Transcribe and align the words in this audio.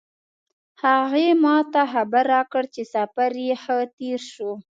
هغې 0.83 1.27
ما 1.43 1.57
ته 1.73 1.81
خبر 1.93 2.23
راکړ 2.35 2.63
چې 2.73 2.81
سفر 2.95 3.31
یې 3.45 3.53
ښه 3.63 3.77
تیر 3.97 4.21
شو 4.33 4.51